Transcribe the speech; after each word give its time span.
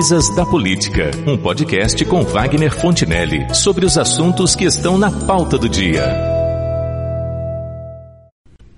Coisas 0.00 0.34
da 0.34 0.46
Política, 0.46 1.10
um 1.26 1.36
podcast 1.36 2.02
com 2.06 2.22
Wagner 2.22 2.74
Fontinelli 2.74 3.54
sobre 3.54 3.84
os 3.84 3.98
assuntos 3.98 4.56
que 4.56 4.64
estão 4.64 4.96
na 4.96 5.10
pauta 5.10 5.58
do 5.58 5.68
dia. 5.68 6.02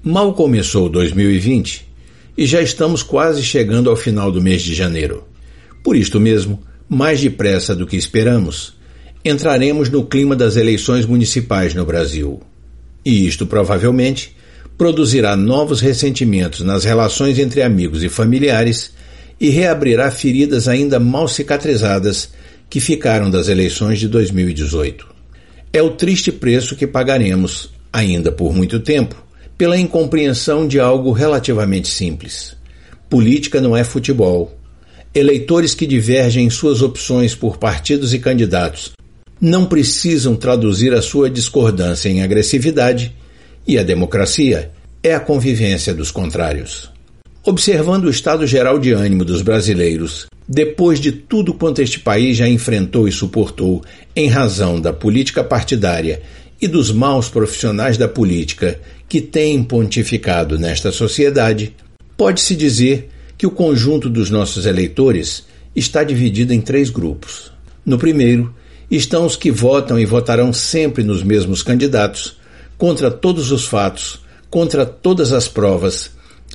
Mal 0.03 0.35
começou 0.35 0.89
2020 0.89 1.87
e 2.37 2.45
já 2.45 2.61
estamos 2.61 3.05
quase 3.05 3.41
chegando 3.41 3.89
ao 3.89 3.95
final 3.95 4.33
do 4.33 4.43
mês 4.43 4.63
de 4.63 4.75
janeiro. 4.75 5.23
Por 5.85 5.95
isto 5.95 6.19
mesmo, 6.19 6.61
mais 6.89 7.21
depressa 7.21 7.73
do 7.73 7.87
que 7.87 7.97
esperamos, 7.97 8.75
entraremos 9.25 9.89
no 9.89 10.05
clima 10.05 10.35
das 10.35 10.57
eleições 10.57 11.07
municipais 11.07 11.73
no 11.73 11.85
Brasil. 11.85 12.41
E 13.05 13.29
isto 13.29 13.47
provavelmente 13.47 14.35
produzirá 14.77 15.37
novos 15.37 15.81
ressentimentos 15.81 16.63
nas 16.63 16.83
relações 16.83 17.39
entre 17.39 17.63
amigos 17.63 18.03
e 18.03 18.09
familiares 18.09 18.93
e 19.43 19.49
reabrirá 19.49 20.09
feridas 20.09 20.69
ainda 20.69 21.01
mal 21.01 21.27
cicatrizadas 21.27 22.31
que 22.71 22.79
ficaram 22.79 23.29
das 23.29 23.49
eleições 23.49 23.99
de 23.99 24.07
2018. 24.07 25.05
É 25.73 25.83
o 25.83 25.91
triste 25.91 26.31
preço 26.31 26.77
que 26.77 26.87
pagaremos, 26.87 27.73
ainda 27.93 28.31
por 28.31 28.55
muito 28.55 28.79
tempo, 28.79 29.21
pela 29.59 29.77
incompreensão 29.77 30.69
de 30.69 30.79
algo 30.79 31.11
relativamente 31.11 31.89
simples. 31.89 32.55
Política 33.11 33.61
não 33.61 33.77
é 33.77 33.83
futebol. 33.83 34.57
Eleitores 35.13 35.75
que 35.75 35.89
divergem 35.89 36.47
em 36.47 36.51
suas 36.51 36.81
opções 36.81 37.35
por 37.35 37.57
partidos 37.57 38.15
e 38.15 38.21
candidatos 38.21 38.93
não 39.41 39.67
precisam 39.67 40.37
traduzir 40.37 40.95
a 40.95 41.03
sua 41.03 41.29
discordância 41.29 42.09
em 42.09 42.23
agressividade, 42.23 43.13
e 43.67 43.77
a 43.77 43.83
democracia 43.83 44.71
é 45.03 45.13
a 45.13 45.21
convivência 45.21 45.93
dos 45.93 46.13
contrários. 46.13 46.92
Observando 47.45 48.05
o 48.05 48.11
estado 48.11 48.47
geral 48.47 48.79
de 48.79 48.93
ânimo 48.93 49.25
dos 49.25 49.43
brasileiros, 49.43 50.27
depois 50.49 51.01
de 51.01 51.11
tudo 51.11 51.53
quanto 51.53 51.83
este 51.83 51.99
país 51.99 52.37
já 52.37 52.49
enfrentou 52.49 53.09
e 53.09 53.13
suportou 53.13 53.83
em 54.15 54.29
razão 54.29 54.81
da 54.81 54.93
política 54.93 55.43
partidária 55.43 56.23
e 56.61 56.69
dos 56.69 56.93
maus 56.93 57.29
profissionais 57.29 57.99
da 57.99 58.07
política 58.07 58.79
que 59.09 59.21
têm 59.21 59.61
pontificado 59.65 60.57
nesta 60.57 60.93
sociedade, 60.93 61.75
pode-se 62.17 62.55
dizer 62.55 63.11
que 63.37 63.45
o 63.45 63.51
conjunto 63.51 64.09
dos 64.09 64.31
nossos 64.31 64.65
eleitores 64.65 65.45
está 65.75 66.05
dividido 66.05 66.55
em 66.55 66.61
três 66.61 66.91
grupos. 66.91 67.51
No 67.85 67.99
primeiro, 67.99 68.55
estão 68.89 69.27
os 69.27 69.35
que 69.35 69.51
votam 69.51 69.99
e 69.99 70.07
votarão 70.07 70.53
sempre 70.53 71.03
nos 71.03 71.25
mesmos 71.25 71.61
candidatos, 71.61 72.37
contra 72.79 73.11
todos 73.11 73.51
os 73.51 73.65
fatos, 73.65 74.21
contra 74.49 74.87
todas 74.87 75.33
as 75.33 75.49
provas 75.49 76.13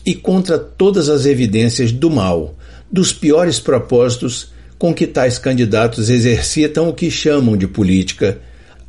e 0.08 0.16
contra 0.16 0.58
todas 0.58 1.10
as 1.10 1.26
evidências 1.26 1.92
do 1.92 2.10
mal, 2.10 2.56
dos 2.90 3.12
piores 3.12 3.60
propósitos 3.60 4.54
com 4.80 4.94
que 4.94 5.06
tais 5.06 5.38
candidatos 5.38 6.10
exercitam 6.10 6.88
o 6.88 6.94
que 6.94 7.12
chamam 7.12 7.58
de 7.58 7.68
política 7.68 8.40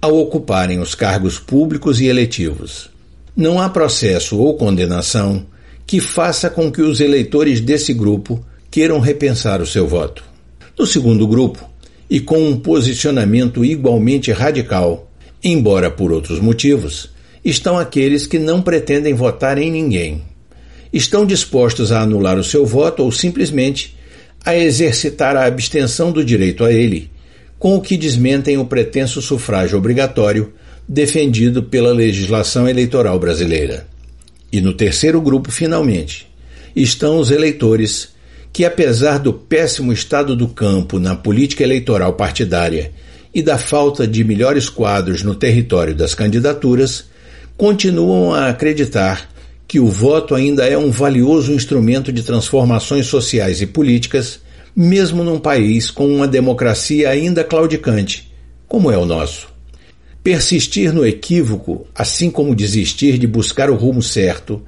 ao 0.01 0.17
ocuparem 0.17 0.79
os 0.79 0.95
cargos 0.95 1.37
públicos 1.37 2.01
e 2.01 2.07
eletivos. 2.07 2.89
Não 3.37 3.61
há 3.61 3.69
processo 3.69 4.39
ou 4.39 4.57
condenação 4.57 5.45
que 5.85 5.99
faça 5.99 6.49
com 6.49 6.71
que 6.71 6.83
os 6.83 7.01
eleitores 7.01 7.61
desse 7.61 7.93
grupo 7.93 8.41
queiram 8.71 9.01
repensar 9.01 9.61
o 9.61 9.67
seu 9.67 9.89
voto. 9.89 10.23
No 10.79 10.87
segundo 10.87 11.27
grupo, 11.27 11.69
e 12.09 12.21
com 12.21 12.49
um 12.49 12.61
posicionamento 12.61 13.65
igualmente 13.65 14.31
radical, 14.31 15.11
embora 15.43 15.91
por 15.91 16.13
outros 16.13 16.39
motivos, 16.39 17.11
estão 17.45 17.77
aqueles 17.77 18.25
que 18.25 18.39
não 18.39 18.63
pretendem 18.63 19.15
votar 19.15 19.59
em 19.59 19.69
ninguém, 19.69 20.23
estão 20.93 21.27
dispostos 21.27 21.93
a 21.93 22.01
anular 22.01 22.39
o 22.39 22.45
seu 22.45 22.65
voto 22.65 23.03
ou 23.03 23.13
simplesmente 23.13 23.97
a 24.45 24.57
exercitar 24.57 25.37
a 25.37 25.47
abstenção 25.47 26.11
do 26.11 26.25
direito 26.25 26.65
a 26.65 26.73
ele, 26.73 27.11
com 27.59 27.75
o 27.75 27.81
que 27.81 27.97
desmentem 27.97 28.57
o 28.57 28.65
pretenso 28.65 29.21
sufrágio 29.21 29.79
obrigatório 29.79 30.53
defendido 30.89 31.63
pela 31.63 31.93
legislação 31.93 32.69
eleitoral 32.69 33.19
brasileira. 33.19 33.87
E 34.51 34.61
no 34.61 34.73
terceiro 34.73 35.21
grupo, 35.21 35.51
finalmente, 35.51 36.27
estão 36.75 37.19
os 37.19 37.31
eleitores 37.31 38.11
que, 38.53 38.65
apesar 38.65 39.19
do 39.19 39.33
péssimo 39.33 39.93
estado 39.93 40.35
do 40.35 40.49
campo 40.49 40.99
na 40.99 41.15
política 41.15 41.63
eleitoral 41.63 42.15
partidária 42.15 42.93
e 43.35 43.43
da 43.43 43.59
falta 43.59 44.07
de 44.07 44.25
melhores 44.25 44.71
quadros 44.71 45.23
no 45.23 45.35
território 45.35 45.95
das 45.95 46.15
candidaturas, 46.15 47.05
continuam 47.57 48.33
a 48.33 48.49
acreditar 48.49 49.29
que 49.69 49.79
o 49.79 49.87
voto 49.87 50.35
ainda 50.35 50.65
é 50.65 50.79
um 50.79 50.91
valioso 50.91 51.53
instrumento 51.53 52.11
de 52.11 52.23
transformações 52.23 53.07
sociais 53.07 53.61
e 53.61 53.67
políticas, 53.67 54.41
mesmo 54.75 55.23
num 55.23 55.39
país 55.39 55.91
com 55.91 56.09
uma 56.09 56.27
democracia 56.27 57.11
ainda 57.11 57.45
claudicante, 57.45 58.33
como 58.67 58.91
é 58.91 58.97
o 58.97 59.05
nosso. 59.05 59.49
Persistir 60.25 60.91
no 60.91 61.07
equívoco, 61.07 61.87
assim 61.95 62.31
como 62.31 62.55
desistir 62.55 63.19
de 63.19 63.27
buscar 63.27 63.69
o 63.69 63.75
rumo 63.75 64.03
certo, 64.03 64.63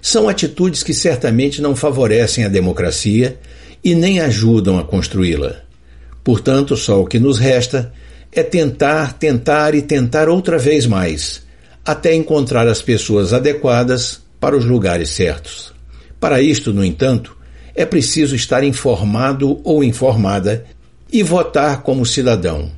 são 0.00 0.26
atitudes 0.26 0.82
que 0.82 0.94
certamente 0.94 1.60
não 1.60 1.76
favorecem 1.76 2.44
a 2.44 2.48
democracia 2.48 3.38
e 3.84 3.94
nem 3.94 4.20
ajudam 4.20 4.78
a 4.78 4.84
construí-la. 4.84 5.56
Portanto, 6.24 6.76
só 6.76 7.02
o 7.02 7.06
que 7.06 7.18
nos 7.18 7.38
resta 7.38 7.92
é 8.32 8.42
tentar, 8.42 9.18
tentar 9.18 9.74
e 9.74 9.82
tentar 9.82 10.30
outra 10.30 10.56
vez 10.56 10.86
mais, 10.86 11.42
até 11.84 12.14
encontrar 12.14 12.66
as 12.66 12.80
pessoas 12.80 13.34
adequadas 13.34 14.25
para 14.46 14.56
os 14.56 14.64
lugares 14.64 15.10
certos. 15.10 15.72
Para 16.20 16.40
isto, 16.40 16.72
no 16.72 16.84
entanto, 16.84 17.36
é 17.74 17.84
preciso 17.84 18.36
estar 18.36 18.62
informado 18.62 19.60
ou 19.64 19.82
informada 19.82 20.64
e 21.12 21.20
votar 21.20 21.82
como 21.82 22.06
cidadão, 22.06 22.70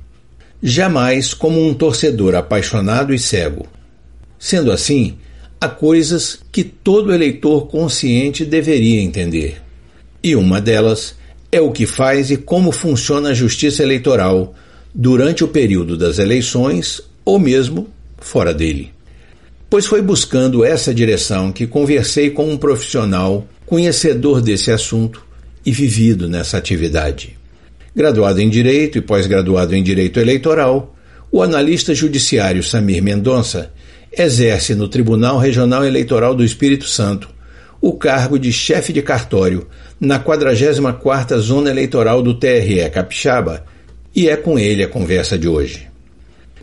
jamais 0.63 1.35
como 1.35 1.63
um 1.63 1.75
torcedor 1.75 2.35
apaixonado 2.35 3.13
e 3.13 3.19
cego. 3.19 3.67
Sendo 4.39 4.73
assim, 4.73 5.19
há 5.61 5.69
coisas 5.69 6.39
que 6.51 6.65
todo 6.65 7.13
eleitor 7.13 7.67
consciente 7.67 8.47
deveria 8.47 9.03
entender. 9.03 9.61
E 10.23 10.35
uma 10.35 10.63
delas 10.63 11.17
é 11.53 11.61
o 11.61 11.71
que 11.71 11.85
faz 11.85 12.31
e 12.31 12.39
como 12.39 12.73
funciona 12.73 13.29
a 13.29 13.35
justiça 13.35 13.83
eleitoral 13.83 14.55
durante 14.95 15.45
o 15.45 15.49
período 15.49 15.99
das 15.99 16.19
eleições 16.19 17.03
ou 17.27 17.39
mesmo 17.39 17.89
fora 18.17 18.55
dele. 18.55 18.97
Pois 19.71 19.85
foi 19.85 20.01
buscando 20.01 20.65
essa 20.65 20.95
direção 20.95 21.53
que 21.53 21.67
conversei 21.67 22.31
com 22.31 22.51
um 22.51 22.57
profissional 22.57 23.47
conhecedor 23.67 24.41
desse 24.41 24.71
assunto 24.71 25.23
e 25.65 25.71
vivido 25.71 26.27
nessa 26.27 26.57
atividade. 26.57 27.37
Graduado 27.95 28.41
em 28.41 28.49
Direito 28.49 28.97
e 28.97 29.03
pós-graduado 29.03 29.75
em 29.75 29.83
Direito 29.83 30.19
Eleitoral, 30.19 30.97
o 31.31 31.43
analista 31.43 31.95
judiciário 31.95 32.63
Samir 32.63 33.03
Mendonça 33.03 33.71
exerce 34.11 34.75
no 34.75 34.89
Tribunal 34.89 35.39
Regional 35.39 35.85
Eleitoral 35.85 36.35
do 36.35 36.43
Espírito 36.43 36.87
Santo 36.87 37.29
o 37.81 37.93
cargo 37.93 38.39
de 38.39 38.53
chefe 38.53 38.93
de 38.93 39.03
cartório 39.03 39.67
na 40.01 40.19
44ª 40.19 41.39
Zona 41.39 41.71
Eleitoral 41.71 42.23
do 42.23 42.35
TRE 42.35 42.89
Capixaba 42.91 43.65
e 44.15 44.29
é 44.29 44.37
com 44.37 44.59
ele 44.59 44.83
a 44.83 44.89
conversa 44.89 45.39
de 45.39 45.47
hoje. 45.47 45.87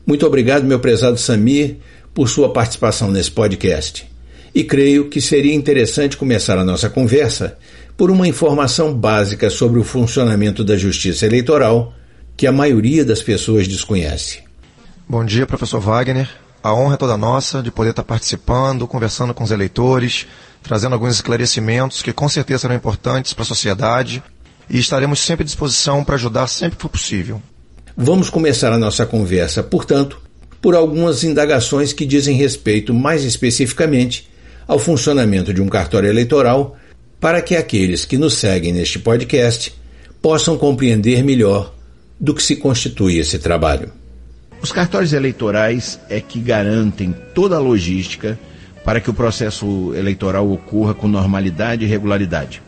Muito 0.06 0.26
obrigado, 0.26 0.66
meu 0.66 0.80
prezado 0.80 1.18
Samir, 1.18 1.78
por 2.16 2.30
sua 2.30 2.52
participação 2.52 3.12
nesse 3.12 3.30
podcast. 3.30 4.10
E 4.56 4.64
creio 4.64 5.10
que 5.10 5.20
seria 5.20 5.54
interessante 5.54 6.16
começar 6.16 6.58
a 6.58 6.64
nossa 6.64 6.90
conversa 6.90 7.58
por 7.98 8.10
uma 8.10 8.26
informação 8.26 8.94
básica 8.94 9.50
sobre 9.50 9.80
o 9.80 9.84
funcionamento 9.84 10.64
da 10.64 10.78
justiça 10.78 11.26
eleitoral 11.26 11.94
que 12.38 12.48
a 12.48 12.54
maioria 12.54 13.04
das 13.04 13.22
pessoas 13.22 13.68
desconhece. 13.68 14.40
Bom 15.08 15.26
dia, 15.26 15.46
professor 15.46 15.82
Wagner. 15.82 16.30
A 16.64 16.74
honra 16.74 16.96
é 16.96 16.98
toda 16.98 17.18
nossa 17.18 17.62
de 17.62 17.70
poder 17.70 17.90
estar 17.90 18.04
participando, 18.04 18.88
conversando 18.88 19.34
com 19.34 19.44
os 19.44 19.52
eleitores, 19.52 20.26
trazendo 20.64 20.94
alguns 20.94 21.16
esclarecimentos 21.16 22.02
que 22.02 22.14
com 22.14 22.28
certeza 22.30 22.60
serão 22.60 22.76
importantes 22.76 23.34
para 23.34 23.44
a 23.44 23.46
sociedade 23.46 24.24
e 24.70 24.80
estaremos 24.80 25.20
sempre 25.20 25.44
à 25.44 25.46
disposição 25.46 26.04
para 26.04 26.16
ajudar 26.16 26.48
sempre 26.48 26.78
que 26.78 26.82
for 26.82 26.90
possível. 26.90 27.42
Vamos 27.96 28.30
começar 28.30 28.72
a 28.72 28.80
nossa 28.80 29.06
conversa, 29.06 29.62
portanto, 29.62 30.25
por 30.66 30.74
algumas 30.74 31.24
indagações 31.24 31.94
que 31.94 32.08
dizem 32.08 32.36
respeito 32.36 32.92
mais 32.92 33.24
especificamente 33.24 34.28
ao 34.68 34.80
funcionamento 34.80 35.54
de 35.54 35.62
um 35.62 35.68
cartório 35.68 36.10
eleitoral, 36.10 36.76
para 37.20 37.40
que 37.40 37.56
aqueles 37.56 38.04
que 38.04 38.18
nos 38.18 38.34
seguem 38.34 38.74
neste 38.74 38.98
podcast 38.98 39.72
possam 40.20 40.58
compreender 40.58 41.24
melhor 41.24 41.72
do 42.20 42.34
que 42.34 42.42
se 42.42 42.56
constitui 42.56 43.20
esse 43.20 43.38
trabalho. 43.38 43.92
Os 44.60 44.72
cartórios 44.72 45.14
eleitorais 45.14 46.00
é 46.10 46.20
que 46.20 46.40
garantem 46.40 47.16
toda 47.36 47.58
a 47.58 47.60
logística 47.60 48.40
para 48.84 49.00
que 49.00 49.12
o 49.12 49.14
processo 49.14 49.94
eleitoral 49.94 50.52
ocorra 50.52 50.96
com 50.96 51.08
normalidade 51.08 51.86
e 51.86 51.88
regularidade. 51.88 52.60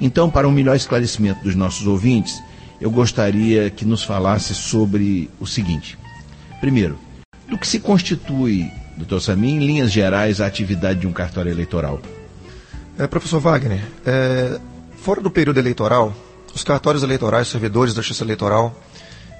Então, 0.00 0.30
para 0.30 0.48
um 0.48 0.52
melhor 0.52 0.76
esclarecimento 0.76 1.44
dos 1.44 1.54
nossos 1.54 1.86
ouvintes, 1.86 2.42
eu 2.80 2.90
gostaria 2.90 3.68
que 3.68 3.84
nos 3.84 4.02
falasse 4.02 4.54
sobre 4.54 5.28
o 5.38 5.46
seguinte. 5.46 5.98
Primeiro, 6.58 6.98
do 7.48 7.58
que 7.58 7.66
se 7.66 7.80
constitui, 7.80 8.70
doutor 8.96 9.20
Samin, 9.20 9.56
em 9.56 9.66
linhas 9.66 9.90
gerais, 9.90 10.40
a 10.40 10.46
atividade 10.46 11.00
de 11.00 11.06
um 11.06 11.12
cartório 11.12 11.50
eleitoral? 11.50 12.00
É, 12.98 13.06
professor 13.06 13.40
Wagner, 13.40 13.82
é, 14.04 14.58
fora 14.96 15.20
do 15.20 15.30
período 15.30 15.58
eleitoral, 15.58 16.14
Os 16.54 16.64
cartórios 16.64 17.02
eleitorais, 17.02 17.46
servidores 17.46 17.94
da 17.94 18.02
Justiça 18.02 18.24
Eleitoral, 18.24 18.74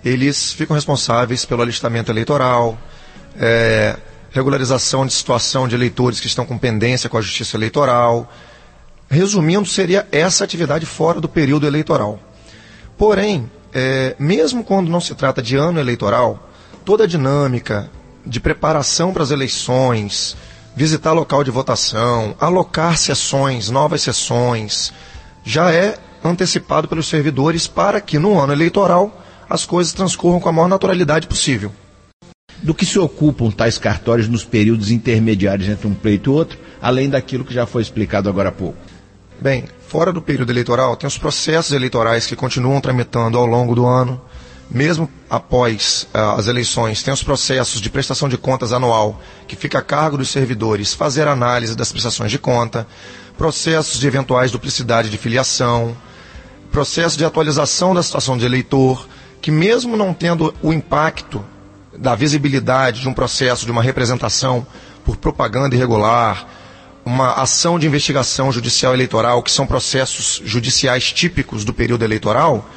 eles 0.04 0.52
ficam 0.52 0.74
responsáveis 0.74 1.44
pelo 1.44 1.62
alistamento 1.62 2.12
eleitoral, 2.12 2.78
é, 3.36 3.96
regularização 4.30 5.06
de 5.06 5.12
situação 5.12 5.66
de 5.66 5.74
eleitores 5.74 6.20
que 6.20 6.26
estão 6.26 6.46
com 6.46 6.56
pendência 6.56 7.08
com 7.08 7.18
a 7.18 7.20
Justiça 7.20 7.56
Eleitoral. 7.56 8.30
Resumindo, 9.10 9.66
seria 9.66 10.06
essa 10.12 10.44
atividade 10.44 10.86
fora 10.86 11.20
do 11.20 11.28
período 11.28 11.66
eleitoral. 11.66 12.20
Porém, 12.96 13.50
é, 13.72 14.14
mesmo 14.18 14.62
quando 14.62 14.88
não 14.90 15.00
se 15.00 15.14
trata 15.14 15.42
de 15.42 15.56
ano 15.56 15.80
eleitoral, 15.80 16.50
toda 16.84 17.04
a 17.04 17.06
dinâmica 17.06 17.90
de 18.28 18.38
preparação 18.38 19.12
para 19.12 19.22
as 19.22 19.30
eleições, 19.30 20.36
visitar 20.76 21.12
local 21.12 21.42
de 21.42 21.50
votação, 21.50 22.36
alocar 22.38 22.96
sessões, 22.96 23.70
novas 23.70 24.02
sessões, 24.02 24.92
já 25.44 25.72
é 25.72 25.96
antecipado 26.22 26.86
pelos 26.86 27.08
servidores 27.08 27.66
para 27.66 28.00
que 28.00 28.18
no 28.18 28.38
ano 28.38 28.52
eleitoral 28.52 29.24
as 29.48 29.64
coisas 29.64 29.92
transcorram 29.92 30.38
com 30.38 30.48
a 30.48 30.52
maior 30.52 30.68
naturalidade 30.68 31.26
possível. 31.26 31.72
Do 32.62 32.74
que 32.74 32.84
se 32.84 32.98
ocupam 32.98 33.50
tais 33.50 33.78
cartórios 33.78 34.28
nos 34.28 34.44
períodos 34.44 34.90
intermediários 34.90 35.68
entre 35.68 35.86
um 35.86 35.94
pleito 35.94 36.30
e 36.30 36.34
outro, 36.34 36.58
além 36.82 37.08
daquilo 37.08 37.44
que 37.44 37.54
já 37.54 37.66
foi 37.66 37.82
explicado 37.82 38.28
agora 38.28 38.50
há 38.50 38.52
pouco? 38.52 38.78
Bem, 39.40 39.64
fora 39.86 40.12
do 40.12 40.20
período 40.20 40.50
eleitoral, 40.50 40.96
tem 40.96 41.06
os 41.06 41.16
processos 41.16 41.72
eleitorais 41.72 42.26
que 42.26 42.34
continuam 42.34 42.80
tramitando 42.80 43.38
ao 43.38 43.46
longo 43.46 43.74
do 43.74 43.86
ano, 43.86 44.20
mesmo 44.70 45.08
após 45.30 46.06
uh, 46.14 46.38
as 46.38 46.46
eleições, 46.46 47.02
tem 47.02 47.12
os 47.12 47.22
processos 47.22 47.80
de 47.80 47.88
prestação 47.88 48.28
de 48.28 48.36
contas 48.36 48.72
anual, 48.72 49.20
que 49.46 49.56
fica 49.56 49.78
a 49.78 49.82
cargo 49.82 50.18
dos 50.18 50.28
servidores 50.30 50.92
fazer 50.94 51.26
análise 51.26 51.74
das 51.76 51.90
prestações 51.90 52.30
de 52.30 52.38
conta, 52.38 52.86
processos 53.36 53.98
de 53.98 54.06
eventuais 54.06 54.50
duplicidade 54.50 55.08
de 55.08 55.16
filiação, 55.16 55.96
processo 56.70 57.16
de 57.16 57.24
atualização 57.24 57.94
da 57.94 58.02
situação 58.02 58.36
de 58.36 58.44
eleitor, 58.44 59.08
que 59.40 59.50
mesmo 59.50 59.96
não 59.96 60.12
tendo 60.12 60.54
o 60.62 60.72
impacto 60.72 61.44
da 61.96 62.14
visibilidade 62.14 63.00
de 63.00 63.08
um 63.08 63.14
processo 63.14 63.64
de 63.64 63.72
uma 63.72 63.82
representação 63.82 64.66
por 65.04 65.16
propaganda 65.16 65.74
irregular, 65.74 66.46
uma 67.04 67.32
ação 67.32 67.78
de 67.78 67.86
investigação 67.86 68.52
judicial 68.52 68.92
eleitoral, 68.92 69.42
que 69.42 69.50
são 69.50 69.66
processos 69.66 70.42
judiciais 70.44 71.10
típicos 71.10 71.64
do 71.64 71.72
período 71.72 72.04
eleitoral, 72.04 72.68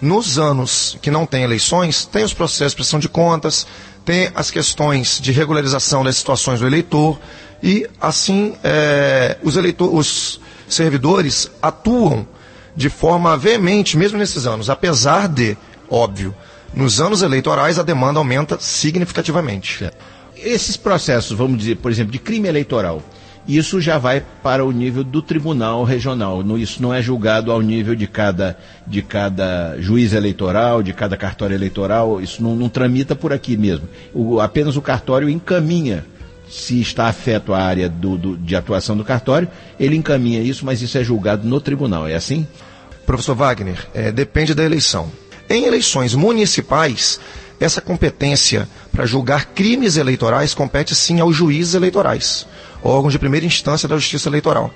nos 0.00 0.38
anos 0.38 0.96
que 1.02 1.10
não 1.10 1.26
tem 1.26 1.42
eleições, 1.42 2.04
tem 2.06 2.24
os 2.24 2.32
processos 2.32 2.72
de 2.72 2.76
pressão 2.76 2.98
de 2.98 3.08
contas, 3.08 3.66
tem 4.04 4.30
as 4.34 4.50
questões 4.50 5.20
de 5.20 5.30
regularização 5.32 6.02
das 6.02 6.16
situações 6.16 6.60
do 6.60 6.66
eleitor 6.66 7.18
e, 7.62 7.86
assim, 8.00 8.54
é, 8.64 9.36
os, 9.42 9.56
eleitor, 9.56 9.94
os 9.94 10.40
servidores 10.68 11.50
atuam 11.60 12.26
de 12.74 12.88
forma 12.88 13.36
veemente, 13.36 13.96
mesmo 13.96 14.18
nesses 14.18 14.46
anos, 14.46 14.70
apesar 14.70 15.28
de, 15.28 15.56
óbvio, 15.90 16.34
nos 16.72 17.00
anos 17.00 17.20
eleitorais 17.20 17.78
a 17.78 17.82
demanda 17.82 18.18
aumenta 18.18 18.58
significativamente. 18.60 19.90
Esses 20.36 20.76
processos, 20.76 21.36
vamos 21.36 21.58
dizer, 21.58 21.76
por 21.76 21.90
exemplo, 21.90 22.12
de 22.12 22.18
crime 22.18 22.48
eleitoral, 22.48 23.02
isso 23.48 23.80
já 23.80 23.98
vai 23.98 24.22
para 24.42 24.64
o 24.64 24.70
nível 24.70 25.02
do 25.02 25.22
tribunal 25.22 25.82
regional. 25.84 26.42
Isso 26.58 26.80
não 26.82 26.92
é 26.92 27.02
julgado 27.02 27.50
ao 27.50 27.60
nível 27.60 27.94
de 27.94 28.06
cada, 28.06 28.56
de 28.86 29.02
cada 29.02 29.76
juiz 29.80 30.12
eleitoral, 30.12 30.82
de 30.82 30.92
cada 30.92 31.16
cartório 31.16 31.54
eleitoral. 31.54 32.20
Isso 32.20 32.42
não, 32.42 32.54
não 32.54 32.68
tramita 32.68 33.16
por 33.16 33.32
aqui 33.32 33.56
mesmo. 33.56 33.88
O, 34.14 34.40
apenas 34.40 34.76
o 34.76 34.82
cartório 34.82 35.28
encaminha 35.28 36.04
se 36.48 36.80
está 36.80 37.06
afeto 37.06 37.54
à 37.54 37.62
área 37.62 37.88
do, 37.88 38.18
do, 38.18 38.36
de 38.36 38.56
atuação 38.56 38.96
do 38.96 39.04
cartório, 39.04 39.48
ele 39.78 39.94
encaminha 39.94 40.42
isso, 40.42 40.66
mas 40.66 40.82
isso 40.82 40.98
é 40.98 41.04
julgado 41.04 41.46
no 41.46 41.60
tribunal. 41.60 42.08
É 42.08 42.16
assim? 42.16 42.46
Professor 43.06 43.36
Wagner, 43.36 43.88
é, 43.94 44.10
depende 44.10 44.52
da 44.52 44.64
eleição. 44.64 45.10
Em 45.48 45.64
eleições 45.64 46.14
municipais, 46.14 47.20
essa 47.60 47.80
competência 47.80 48.68
para 48.90 49.06
julgar 49.06 49.46
crimes 49.46 49.96
eleitorais 49.96 50.54
compete 50.54 50.94
sim 50.94 51.20
aos 51.20 51.36
juízes 51.36 51.74
eleitorais 51.74 52.46
órgãos 52.82 53.12
de 53.12 53.18
primeira 53.18 53.46
instância 53.46 53.88
da 53.88 53.96
Justiça 53.96 54.28
Eleitoral. 54.28 54.72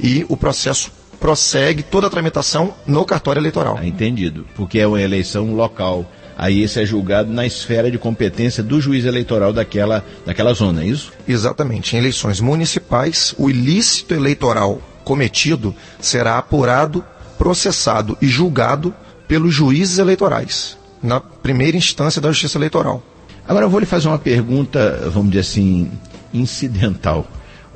E 0.00 0.24
o 0.28 0.36
processo 0.36 0.90
prossegue 1.20 1.82
toda 1.82 2.06
a 2.06 2.10
tramitação 2.10 2.74
no 2.86 3.04
cartório 3.04 3.40
eleitoral. 3.40 3.78
Ah, 3.80 3.86
entendido. 3.86 4.46
Porque 4.54 4.78
é 4.78 4.86
uma 4.86 5.00
eleição 5.00 5.54
local. 5.54 6.10
Aí 6.36 6.62
esse 6.62 6.80
é 6.80 6.86
julgado 6.86 7.32
na 7.32 7.44
esfera 7.44 7.90
de 7.90 7.98
competência 7.98 8.62
do 8.62 8.80
juiz 8.80 9.04
eleitoral 9.04 9.52
daquela, 9.52 10.04
daquela 10.24 10.54
zona, 10.54 10.84
é 10.84 10.86
isso? 10.86 11.12
Exatamente. 11.26 11.96
Em 11.96 11.98
eleições 11.98 12.40
municipais, 12.40 13.34
o 13.36 13.50
ilícito 13.50 14.14
eleitoral 14.14 14.80
cometido 15.02 15.74
será 15.98 16.38
apurado, 16.38 17.04
processado 17.36 18.16
e 18.22 18.28
julgado 18.28 18.94
pelos 19.26 19.52
juízes 19.52 19.98
eleitorais, 19.98 20.77
na 21.02 21.20
primeira 21.20 21.76
instância 21.76 22.20
da 22.20 22.30
Justiça 22.30 22.58
Eleitoral. 22.58 23.02
Agora 23.46 23.64
eu 23.64 23.70
vou 23.70 23.80
lhe 23.80 23.86
fazer 23.86 24.08
uma 24.08 24.18
pergunta, 24.18 25.08
vamos 25.12 25.30
dizer 25.30 25.40
assim, 25.40 25.90
incidental. 26.32 27.26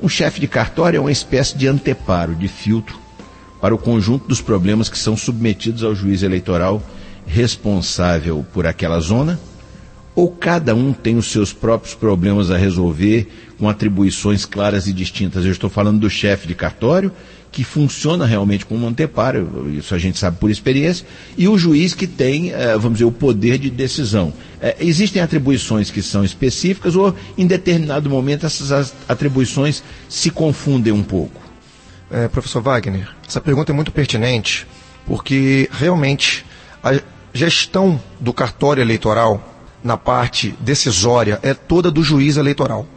Um 0.01 0.09
chefe 0.09 0.39
de 0.39 0.47
cartório 0.47 0.97
é 0.97 0.99
uma 0.99 1.11
espécie 1.11 1.57
de 1.57 1.67
anteparo, 1.67 2.35
de 2.35 2.47
filtro, 2.47 2.97
para 3.61 3.73
o 3.73 3.77
conjunto 3.77 4.27
dos 4.27 4.41
problemas 4.41 4.89
que 4.89 4.97
são 4.97 5.15
submetidos 5.15 5.83
ao 5.83 5.95
juiz 5.95 6.21
eleitoral 6.21 6.81
responsável 7.25 8.45
por 8.53 8.67
aquela 8.67 8.99
zona? 8.99 9.39
Ou 10.15 10.29
cada 10.29 10.75
um 10.75 10.93
tem 10.93 11.17
os 11.17 11.31
seus 11.31 11.51
próprios 11.51 11.95
problemas 11.95 12.51
a 12.51 12.57
resolver 12.57 13.27
com 13.57 13.67
atribuições 13.67 14.45
claras 14.45 14.85
e 14.85 14.93
distintas? 14.93 15.43
Eu 15.45 15.51
estou 15.51 15.69
falando 15.69 15.99
do 15.99 16.09
chefe 16.09 16.47
de 16.47 16.53
cartório 16.53 17.11
que 17.53 17.63
funciona 17.63 18.25
realmente 18.25 18.65
como 18.65 18.83
um 18.83 18.89
anteparo, 18.89 19.69
isso 19.69 19.93
a 19.93 19.99
gente 19.99 20.17
sabe 20.17 20.37
por 20.37 20.49
experiência, 20.49 21.05
e 21.37 21.47
o 21.47 21.55
juiz 21.55 21.93
que 21.93 22.07
tem, 22.07 22.51
eh, 22.51 22.73
vamos 22.73 22.93
dizer, 22.93 23.05
o 23.05 23.11
poder 23.11 23.59
de 23.59 23.69
decisão. 23.69 24.33
Eh, 24.59 24.75
existem 24.79 25.21
atribuições 25.21 25.91
que 25.91 26.01
são 26.01 26.23
específicas 26.25 26.95
ou, 26.95 27.15
em 27.37 27.45
determinado 27.45 28.09
momento, 28.09 28.47
essas 28.47 28.93
atribuições 29.07 29.83
se 30.09 30.31
confundem 30.31 30.91
um 30.91 31.03
pouco? 31.03 31.39
É, 32.09 32.27
professor 32.27 32.61
Wagner, 32.61 33.07
essa 33.27 33.39
pergunta 33.39 33.71
é 33.71 33.75
muito 33.75 33.91
pertinente, 33.91 34.65
porque 35.05 35.69
realmente 35.71 36.43
a 36.83 36.99
gestão 37.33 38.01
do 38.19 38.33
cartório 38.33 38.81
eleitoral 38.81 39.69
na 39.83 39.97
parte 39.97 40.55
decisória 40.59 41.39
é 41.43 41.53
toda 41.53 41.91
do 41.91 42.03
juiz 42.03 42.37
eleitoral. 42.37 42.87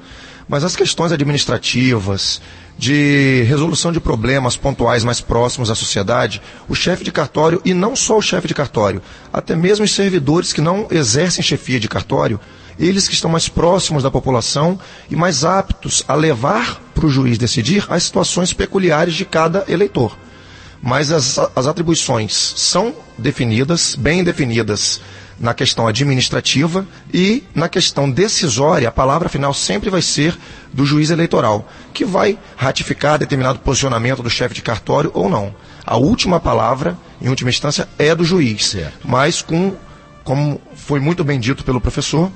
Mas 0.48 0.62
as 0.62 0.76
questões 0.76 1.10
administrativas, 1.10 2.40
de 2.78 3.42
resolução 3.48 3.90
de 3.90 3.98
problemas 3.98 4.56
pontuais 4.56 5.02
mais 5.02 5.20
próximos 5.20 5.70
à 5.70 5.74
sociedade, 5.74 6.42
o 6.68 6.74
chefe 6.74 7.02
de 7.04 7.10
cartório, 7.10 7.60
e 7.64 7.72
não 7.72 7.96
só 7.96 8.18
o 8.18 8.22
chefe 8.22 8.46
de 8.46 8.54
cartório, 8.54 9.02
até 9.32 9.56
mesmo 9.56 9.84
os 9.84 9.94
servidores 9.94 10.52
que 10.52 10.60
não 10.60 10.86
exercem 10.90 11.42
chefia 11.42 11.80
de 11.80 11.88
cartório, 11.88 12.38
eles 12.78 13.08
que 13.08 13.14
estão 13.14 13.30
mais 13.30 13.48
próximos 13.48 14.02
da 14.02 14.10
população 14.10 14.78
e 15.10 15.16
mais 15.16 15.44
aptos 15.44 16.04
a 16.06 16.14
levar 16.14 16.80
para 16.94 17.06
o 17.06 17.10
juiz 17.10 17.38
decidir 17.38 17.86
as 17.88 18.02
situações 18.02 18.52
peculiares 18.52 19.14
de 19.14 19.24
cada 19.24 19.64
eleitor. 19.68 20.16
Mas 20.86 21.10
as, 21.10 21.36
as 21.56 21.66
atribuições 21.66 22.32
são 22.32 22.94
definidas, 23.18 23.96
bem 23.96 24.22
definidas 24.22 25.00
na 25.36 25.52
questão 25.52 25.88
administrativa 25.88 26.86
e 27.12 27.42
na 27.52 27.68
questão 27.68 28.08
decisória, 28.08 28.88
a 28.88 28.92
palavra 28.92 29.28
final 29.28 29.52
sempre 29.52 29.90
vai 29.90 30.00
ser 30.00 30.38
do 30.72 30.86
juiz 30.86 31.10
eleitoral, 31.10 31.68
que 31.92 32.04
vai 32.04 32.38
ratificar 32.56 33.18
determinado 33.18 33.58
posicionamento 33.58 34.22
do 34.22 34.30
chefe 34.30 34.54
de 34.54 34.62
cartório 34.62 35.10
ou 35.12 35.28
não. 35.28 35.52
A 35.84 35.96
última 35.96 36.38
palavra, 36.38 36.96
em 37.20 37.28
última 37.28 37.50
instância, 37.50 37.88
é 37.98 38.14
do 38.14 38.24
juiz, 38.24 38.66
certo. 38.66 39.08
mas 39.08 39.42
com, 39.42 39.74
como 40.22 40.60
foi 40.76 41.00
muito 41.00 41.24
bem 41.24 41.40
dito 41.40 41.64
pelo 41.64 41.80
professor, 41.80 42.30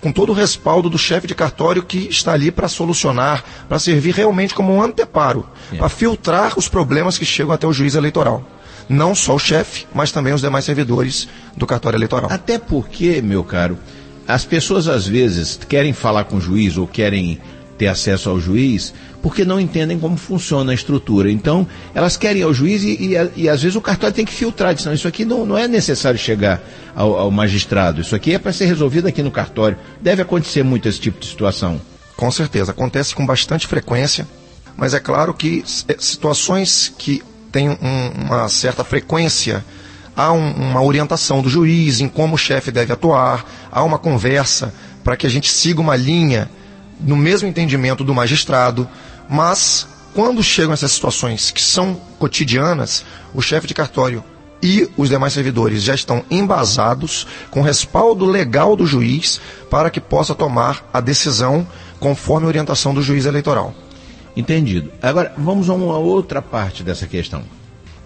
com 0.00 0.12
todo 0.12 0.30
o 0.30 0.34
respaldo 0.34 0.88
do 0.88 0.98
chefe 0.98 1.26
de 1.26 1.34
cartório 1.34 1.82
que 1.82 2.08
está 2.08 2.32
ali 2.32 2.50
para 2.50 2.68
solucionar, 2.68 3.44
para 3.68 3.78
servir 3.78 4.14
realmente 4.14 4.54
como 4.54 4.72
um 4.72 4.82
anteparo, 4.82 5.46
para 5.76 5.88
filtrar 5.88 6.58
os 6.58 6.68
problemas 6.68 7.18
que 7.18 7.24
chegam 7.24 7.52
até 7.52 7.66
o 7.66 7.72
juiz 7.72 7.94
eleitoral 7.94 8.44
não 8.88 9.14
só 9.14 9.36
o 9.36 9.38
chefe, 9.38 9.86
mas 9.94 10.10
também 10.10 10.34
os 10.34 10.40
demais 10.40 10.64
servidores 10.64 11.28
do 11.56 11.64
cartório 11.64 11.96
eleitoral. 11.96 12.28
Até 12.28 12.58
porque, 12.58 13.22
meu 13.22 13.44
caro, 13.44 13.78
as 14.26 14.44
pessoas 14.44 14.88
às 14.88 15.06
vezes 15.06 15.58
querem 15.68 15.92
falar 15.92 16.24
com 16.24 16.38
o 16.38 16.40
juiz 16.40 16.76
ou 16.76 16.88
querem 16.88 17.40
ter 17.80 17.86
acesso 17.86 18.28
ao 18.28 18.38
juiz 18.38 18.92
porque 19.22 19.42
não 19.42 19.58
entendem 19.58 19.98
como 19.98 20.18
funciona 20.18 20.70
a 20.70 20.74
estrutura. 20.74 21.30
Então, 21.30 21.66
elas 21.94 22.14
querem 22.14 22.42
ir 22.42 22.44
ao 22.44 22.52
juiz 22.52 22.82
e, 22.82 22.90
e, 22.90 23.42
e 23.44 23.48
às 23.48 23.62
vezes 23.62 23.74
o 23.74 23.80
cartório 23.80 24.14
tem 24.14 24.24
que 24.24 24.34
filtrar. 24.34 24.74
Diz, 24.74 24.84
não, 24.84 24.92
isso 24.92 25.08
aqui 25.08 25.24
não, 25.24 25.46
não 25.46 25.56
é 25.56 25.66
necessário 25.66 26.18
chegar 26.18 26.60
ao, 26.94 27.18
ao 27.18 27.30
magistrado. 27.30 28.02
Isso 28.02 28.14
aqui 28.14 28.34
é 28.34 28.38
para 28.38 28.52
ser 28.52 28.66
resolvido 28.66 29.08
aqui 29.08 29.22
no 29.22 29.30
cartório. 29.30 29.78
Deve 29.98 30.20
acontecer 30.20 30.62
muito 30.62 30.86
esse 30.90 31.00
tipo 31.00 31.18
de 31.18 31.26
situação. 31.26 31.80
Com 32.18 32.30
certeza, 32.30 32.72
acontece 32.72 33.14
com 33.14 33.24
bastante 33.24 33.66
frequência, 33.66 34.28
mas 34.76 34.92
é 34.92 35.00
claro 35.00 35.32
que 35.32 35.64
é, 35.88 35.96
situações 35.98 36.92
que 36.98 37.22
tem 37.50 37.70
um, 37.70 37.76
uma 38.26 38.46
certa 38.50 38.84
frequência, 38.84 39.64
há 40.14 40.30
um, 40.32 40.52
uma 40.52 40.82
orientação 40.82 41.40
do 41.40 41.48
juiz 41.48 42.00
em 42.00 42.08
como 42.08 42.34
o 42.34 42.38
chefe 42.38 42.70
deve 42.70 42.92
atuar, 42.92 43.42
há 43.72 43.82
uma 43.82 43.98
conversa 43.98 44.74
para 45.02 45.16
que 45.16 45.26
a 45.26 45.30
gente 45.30 45.50
siga 45.50 45.80
uma 45.80 45.96
linha 45.96 46.50
no 47.02 47.16
mesmo 47.16 47.48
entendimento 47.48 48.04
do 48.04 48.14
magistrado, 48.14 48.88
mas 49.28 49.86
quando 50.14 50.42
chegam 50.42 50.72
essas 50.72 50.92
situações 50.92 51.50
que 51.50 51.62
são 51.62 51.94
cotidianas, 52.18 53.04
o 53.34 53.40
chefe 53.40 53.66
de 53.66 53.74
cartório 53.74 54.24
e 54.62 54.88
os 54.96 55.08
demais 55.08 55.32
servidores 55.32 55.82
já 55.82 55.94
estão 55.94 56.24
embasados 56.30 57.26
com 57.50 57.62
respaldo 57.62 58.24
legal 58.26 58.76
do 58.76 58.86
juiz 58.86 59.40
para 59.70 59.90
que 59.90 60.00
possa 60.00 60.34
tomar 60.34 60.88
a 60.92 61.00
decisão 61.00 61.66
conforme 61.98 62.46
a 62.46 62.48
orientação 62.48 62.92
do 62.92 63.02
juiz 63.02 63.24
eleitoral. 63.24 63.74
Entendido. 64.36 64.92
Agora, 65.02 65.32
vamos 65.36 65.68
a 65.68 65.74
uma 65.74 65.98
outra 65.98 66.40
parte 66.40 66.82
dessa 66.82 67.06
questão. 67.06 67.42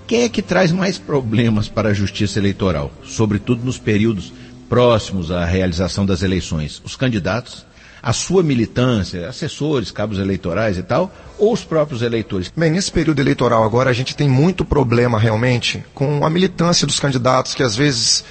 Quem 0.06 0.22
é 0.22 0.28
que 0.28 0.42
traz 0.42 0.70
mais 0.70 0.98
problemas 0.98 1.68
para 1.68 1.90
a 1.90 1.94
justiça 1.94 2.38
eleitoral, 2.38 2.90
sobretudo 3.04 3.64
nos 3.64 3.78
períodos 3.78 4.32
próximos 4.68 5.30
à 5.30 5.44
realização 5.44 6.04
das 6.04 6.22
eleições? 6.22 6.82
Os 6.84 6.94
candidatos, 6.94 7.64
a 8.04 8.12
sua 8.12 8.42
militância, 8.42 9.26
assessores, 9.26 9.90
cabos 9.90 10.18
eleitorais 10.18 10.76
e 10.76 10.82
tal, 10.82 11.10
ou 11.38 11.54
os 11.54 11.64
próprios 11.64 12.02
eleitores? 12.02 12.52
Bem, 12.54 12.70
nesse 12.70 12.92
período 12.92 13.18
eleitoral 13.18 13.64
agora 13.64 13.88
a 13.88 13.94
gente 13.94 14.14
tem 14.14 14.28
muito 14.28 14.62
problema 14.62 15.18
realmente 15.18 15.82
com 15.94 16.22
a 16.22 16.28
militância 16.28 16.86
dos 16.86 17.00
candidatos, 17.00 17.54
que 17.54 17.62
às 17.62 17.74
vezes 17.74 18.22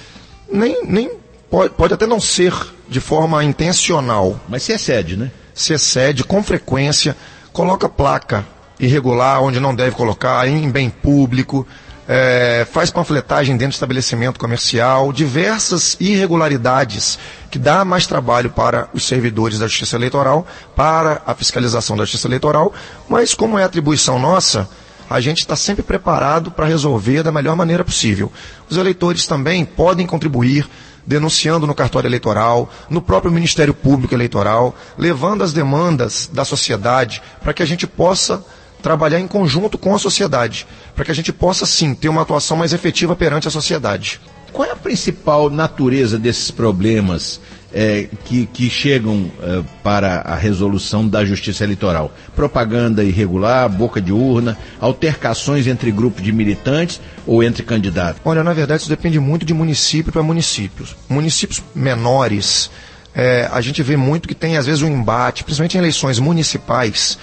nem, 0.50 0.86
nem 0.86 1.10
pode, 1.50 1.74
pode 1.74 1.92
até 1.92 2.06
não 2.06 2.20
ser 2.20 2.54
de 2.88 3.00
forma 3.00 3.42
intencional. 3.42 4.38
Mas 4.48 4.62
se 4.62 4.72
excede, 4.72 5.16
né? 5.16 5.32
Se 5.52 5.72
excede 5.72 6.22
com 6.22 6.40
frequência, 6.40 7.16
coloca 7.52 7.88
placa 7.88 8.46
irregular 8.78 9.42
onde 9.42 9.58
não 9.58 9.74
deve 9.74 9.96
colocar, 9.96 10.46
em 10.48 10.70
bem 10.70 10.88
público, 10.88 11.66
é, 12.08 12.66
faz 12.70 12.90
panfletagem 12.90 13.56
dentro 13.56 13.72
do 13.72 13.74
estabelecimento 13.74 14.38
comercial, 14.38 15.12
diversas 15.12 15.96
irregularidades 15.98 17.18
que 17.50 17.58
dá 17.58 17.84
mais 17.84 18.06
trabalho 18.06 18.50
para 18.50 18.88
os 18.92 19.04
servidores 19.04 19.58
da 19.58 19.66
Justiça 19.66 19.96
Eleitoral, 19.96 20.46
para 20.76 21.22
a 21.26 21.34
fiscalização 21.34 21.96
da 21.96 22.04
Justiça 22.04 22.28
Eleitoral, 22.28 22.72
mas 23.08 23.34
como 23.34 23.58
é 23.58 23.64
atribuição 23.64 24.18
nossa, 24.18 24.68
a 25.08 25.20
gente 25.20 25.38
está 25.38 25.56
sempre 25.56 25.82
preparado 25.82 26.50
para 26.50 26.66
resolver 26.66 27.22
da 27.22 27.32
melhor 27.32 27.56
maneira 27.56 27.84
possível. 27.84 28.32
Os 28.68 28.76
eleitores 28.76 29.26
também 29.26 29.64
podem 29.64 30.06
contribuir 30.06 30.68
denunciando 31.06 31.66
no 31.66 31.74
cartório 31.74 32.08
eleitoral, 32.08 32.70
no 32.88 33.02
próprio 33.02 33.30
Ministério 33.30 33.74
Público 33.74 34.14
Eleitoral, 34.14 34.74
levando 34.96 35.44
as 35.44 35.52
demandas 35.52 36.30
da 36.32 36.44
sociedade 36.44 37.22
para 37.42 37.52
que 37.52 37.62
a 37.62 37.66
gente 37.66 37.86
possa 37.86 38.42
trabalhar 38.84 39.18
em 39.18 39.26
conjunto 39.26 39.78
com 39.78 39.94
a 39.94 39.98
sociedade, 39.98 40.66
para 40.94 41.06
que 41.06 41.10
a 41.10 41.14
gente 41.14 41.32
possa 41.32 41.64
sim 41.64 41.94
ter 41.94 42.10
uma 42.10 42.20
atuação 42.20 42.54
mais 42.54 42.74
efetiva 42.74 43.16
perante 43.16 43.48
a 43.48 43.50
sociedade. 43.50 44.20
Qual 44.52 44.68
é 44.68 44.72
a 44.72 44.76
principal 44.76 45.48
natureza 45.48 46.18
desses 46.18 46.50
problemas 46.50 47.40
é, 47.72 48.06
que, 48.26 48.44
que, 48.44 48.68
chegam 48.68 49.32
é, 49.42 49.62
para 49.82 50.20
a 50.20 50.34
resolução 50.34 51.08
da 51.08 51.24
justiça 51.24 51.64
eleitoral? 51.64 52.12
Propaganda 52.36 53.02
irregular, 53.02 53.70
boca 53.70 54.02
de 54.02 54.12
urna, 54.12 54.56
altercações 54.78 55.66
entre 55.66 55.90
grupos 55.90 56.22
de 56.22 56.30
militantes 56.30 57.00
ou 57.26 57.42
entre 57.42 57.62
candidatos? 57.62 58.20
Olha, 58.22 58.44
na 58.44 58.52
verdade, 58.52 58.82
isso 58.82 58.90
depende 58.90 59.18
muito 59.18 59.46
de 59.46 59.54
município 59.54 60.12
para 60.12 60.22
municípios. 60.22 60.94
Municípios 61.08 61.62
menores, 61.74 62.70
é, 63.14 63.48
a 63.50 63.62
gente 63.62 63.82
vê 63.82 63.96
muito 63.96 64.28
que 64.28 64.34
tem, 64.34 64.58
às 64.58 64.66
vezes, 64.66 64.82
um 64.82 64.88
embate, 64.88 65.42
principalmente 65.42 65.78
em 65.78 65.80
eleições 65.80 66.18
municipais 66.18 67.18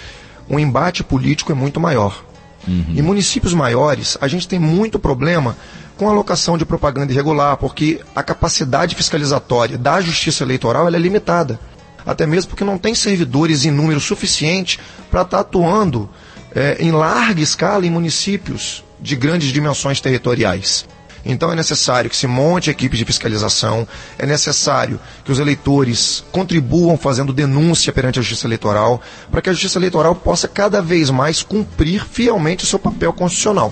o 0.51 0.60
embate 0.60 1.03
político 1.03 1.51
é 1.51 1.55
muito 1.55 1.79
maior. 1.79 2.24
Uhum. 2.67 2.86
Em 2.89 3.01
municípios 3.01 3.53
maiores, 3.53 4.17
a 4.20 4.27
gente 4.27 4.48
tem 4.48 4.60
muito 4.60 5.00
problema 5.00 5.55
com 5.98 6.08
a 6.08 6.12
alocação 6.12 6.58
de 6.58 6.65
propaganda 6.65 7.12
irregular, 7.12 7.55
porque 7.55 8.01
a 8.13 8.22
capacidade 8.22 8.93
fiscalizatória 8.93 9.77
da 9.77 10.01
justiça 10.01 10.43
eleitoral 10.43 10.88
é 10.88 10.91
limitada. 10.91 11.60
Até 12.05 12.25
mesmo 12.25 12.50
porque 12.50 12.63
não 12.63 12.77
tem 12.77 12.93
servidores 12.93 13.63
em 13.63 13.72
número 13.72 14.00
suficiente 14.00 14.79
para 15.10 15.22
estar 15.22 15.38
tá 15.38 15.41
atuando 15.41 16.10
é, 16.53 16.77
em 16.79 16.91
larga 16.91 17.41
escala 17.41 17.86
em 17.86 17.91
municípios 17.91 18.84
de 19.00 19.15
grandes 19.15 19.53
dimensões 19.53 20.01
territoriais. 20.01 20.86
Então 21.24 21.51
é 21.51 21.56
necessário 21.56 22.10
que 22.10 22.16
se 22.16 22.25
monte 22.25 22.70
equipes 22.70 22.98
de 22.98 23.06
fiscalização, 23.06 23.88
é 24.18 24.25
necessário 24.25 25.00
que 25.24 25.32
os 25.32 25.40
eleitores 25.40 26.24
contribuam 26.32 26.98
fazendo 26.98 27.34
denúncia 27.34 27.94
perante 27.94 28.20
a 28.20 28.22
Justiça 28.22 28.48
Eleitoral, 28.48 29.01
para 29.30 29.42
que 29.42 29.50
a 29.50 29.54
Justiça 29.54 29.78
Eleitoral 29.78 30.16
possa 30.16 30.48
cada 30.48 30.82
vez 30.82 31.10
mais 31.10 31.44
cumprir 31.44 32.06
fielmente 32.06 32.63
o 32.63 32.68
seu 32.68 32.80
papel 32.80 33.13
constitucional, 33.13 33.72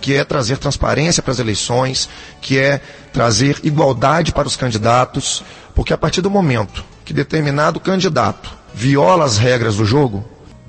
que 0.00 0.14
é 0.14 0.24
trazer 0.24 0.58
transparência 0.58 1.22
para 1.22 1.32
as 1.32 1.38
eleições, 1.38 2.08
que 2.40 2.58
é 2.58 2.80
trazer 3.12 3.60
igualdade 3.62 4.32
para 4.32 4.48
os 4.48 4.56
candidatos, 4.56 5.44
porque 5.74 5.92
a 5.92 5.98
partir 5.98 6.20
do 6.20 6.30
momento 6.30 6.84
que 7.04 7.12
determinado 7.12 7.80
candidato 7.80 8.52
viola 8.74 9.24
as 9.24 9.38
regras 9.38 9.76
do 9.76 9.84
jogo, 9.84 10.24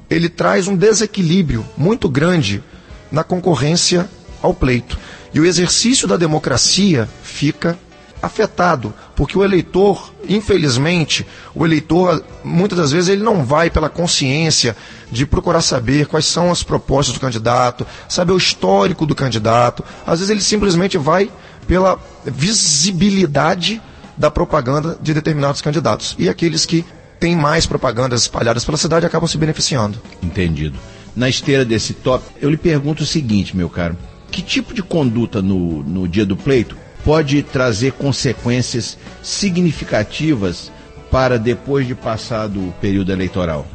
ele 0.10 0.30
traz 0.30 0.68
um 0.68 0.76
desequilíbrio 0.76 1.66
muito 1.78 2.08
grande 2.08 2.64
na 3.12 3.24
concorrência 3.24 4.10
ao 4.42 4.54
pleito. 4.54 4.98
E 5.34 5.40
o 5.40 5.46
exercício 5.46 6.08
da 6.08 6.18
democracia 6.18 7.08
fica 7.22 7.78
afetado, 8.22 8.94
porque 9.16 9.38
o 9.38 9.44
eleitor, 9.44 10.14
infelizmente, 10.28 11.26
o 11.56 11.66
eleitor 11.66 12.24
muitas 12.44 12.78
das 12.78 12.92
vezes 12.92 13.10
ele 13.10 13.24
não 13.24 13.46
vai 13.46 13.70
pela 13.70 13.90
consciência 13.90 14.76
de 15.12 15.26
procurar 15.26 15.62
saber 15.62 16.06
quais 16.06 16.26
são 16.26 16.52
as 16.52 16.62
propostas 16.62 17.14
do 17.14 17.20
candidato, 17.20 17.88
saber 18.08 18.34
o 18.34 18.38
histórico 18.38 19.06
do 19.06 19.16
candidato. 19.16 19.84
Às 20.06 20.20
vezes 20.20 20.30
ele 20.30 20.42
simplesmente 20.42 20.98
vai 20.98 21.32
pela 21.66 22.00
visibilidade 22.26 23.82
da 24.18 24.30
propaganda 24.30 24.98
de 25.02 25.14
determinados 25.14 25.62
candidatos. 25.62 26.16
E 26.20 26.28
aqueles 26.28 26.66
que 26.66 26.86
têm 27.20 27.36
mais 27.36 27.66
propagandas 27.66 28.24
espalhadas 28.24 28.66
pela 28.66 28.78
cidade 28.78 29.06
acabam 29.06 29.28
se 29.28 29.38
beneficiando. 29.38 29.98
Entendido. 30.22 30.78
Na 31.16 31.30
esteira 31.30 31.64
desse 31.64 31.94
top, 31.94 32.24
eu 32.42 32.50
lhe 32.50 32.58
pergunto 32.58 33.04
o 33.04 33.06
seguinte, 33.06 33.56
meu 33.56 33.70
caro 33.70 33.98
que 34.30 34.42
tipo 34.42 34.74
de 34.74 34.82
conduta 34.82 35.42
no, 35.42 35.84
no 35.84 36.08
dia 36.08 36.26
do 36.26 36.36
pleito 36.36 36.78
pode 37.04 37.42
trazer 37.44 37.94
consequências 37.94 38.98
significativas 39.24 40.72
para 41.10 41.38
depois 41.38 41.88
de 41.88 41.96
passado 41.96 42.60
o 42.60 42.74
período 42.80 43.12
eleitoral? 43.12 43.66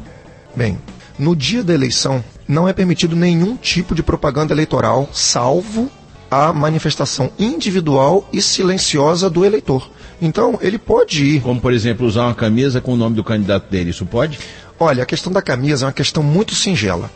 Bem, 0.55 0.77
no 1.19 1.35
dia 1.35 1.63
da 1.63 1.73
eleição 1.73 2.23
não 2.47 2.67
é 2.67 2.73
permitido 2.73 3.15
nenhum 3.15 3.55
tipo 3.55 3.95
de 3.95 4.03
propaganda 4.03 4.53
eleitoral, 4.53 5.09
salvo 5.11 5.89
a 6.29 6.51
manifestação 6.53 7.31
individual 7.37 8.27
e 8.31 8.41
silenciosa 8.41 9.29
do 9.29 9.45
eleitor. 9.45 9.89
Então, 10.21 10.57
ele 10.61 10.77
pode 10.77 11.23
ir. 11.23 11.41
Como, 11.41 11.59
por 11.59 11.73
exemplo, 11.73 12.05
usar 12.05 12.25
uma 12.25 12.35
camisa 12.35 12.81
com 12.81 12.93
o 12.93 12.97
nome 12.97 13.15
do 13.15 13.23
candidato 13.23 13.69
dele, 13.69 13.89
isso 13.89 14.05
pode? 14.05 14.39
Olha, 14.79 15.03
a 15.03 15.05
questão 15.05 15.31
da 15.31 15.41
camisa 15.41 15.85
é 15.85 15.87
uma 15.87 15.93
questão 15.93 16.23
muito 16.23 16.55
singela. 16.55 17.09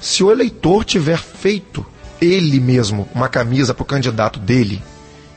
Se 0.00 0.22
o 0.24 0.30
eleitor 0.30 0.84
tiver 0.84 1.18
feito 1.18 1.84
ele 2.22 2.60
mesmo 2.60 3.08
uma 3.14 3.28
camisa 3.28 3.74
para 3.74 3.82
o 3.82 3.86
candidato 3.86 4.38
dele, 4.38 4.82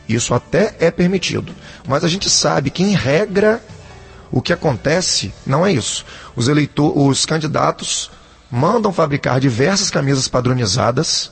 isso 0.08 0.34
até 0.34 0.76
é 0.80 0.92
permitido. 0.92 1.54
Mas 1.88 2.04
a 2.04 2.08
gente 2.08 2.30
sabe 2.30 2.70
que, 2.70 2.84
em 2.84 2.94
regra, 2.94 3.62
o 4.32 4.42
que 4.42 4.54
acontece 4.54 5.34
não 5.46 5.66
é 5.66 5.72
isso. 5.72 6.06
Os, 6.36 6.48
eleitor, 6.48 6.98
os 6.98 7.26
candidatos 7.26 8.12
mandam 8.52 8.94
fabricar 8.94 9.40
diversas 9.40 9.90
camisas 9.90 10.28
padronizadas 10.28 11.32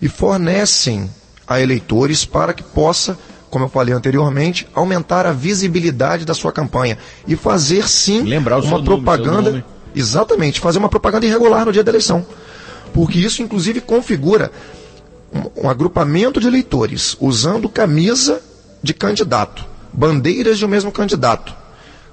e 0.00 0.08
fornecem 0.08 1.10
a 1.46 1.60
eleitores 1.60 2.24
para 2.24 2.54
que 2.54 2.62
possa, 2.62 3.18
como 3.50 3.64
eu 3.64 3.68
falei 3.68 3.92
anteriormente, 3.92 4.68
aumentar 4.72 5.26
a 5.26 5.32
visibilidade 5.32 6.24
da 6.24 6.34
sua 6.34 6.52
campanha 6.52 6.96
e 7.26 7.34
fazer 7.34 7.88
sim 7.88 8.22
Lembrar 8.22 8.60
uma 8.60 8.82
propaganda. 8.82 9.50
Nome, 9.50 9.64
exatamente, 9.94 10.60
fazer 10.60 10.78
uma 10.78 10.88
propaganda 10.88 11.26
irregular 11.26 11.66
no 11.66 11.72
dia 11.72 11.82
da 11.82 11.90
eleição. 11.90 12.24
Porque 12.92 13.18
isso, 13.18 13.42
inclusive, 13.42 13.80
configura 13.80 14.50
um, 15.62 15.70
agrupamento 15.70 16.40
de 16.40 16.48
eleitores 16.48 17.16
usando 17.20 17.68
camisa 17.68 18.42
de 18.82 18.92
candidato, 18.92 19.64
bandeiras 19.92 20.58
de 20.58 20.64
um 20.64 20.68
mesmo 20.68 20.90
candidato, 20.90 21.54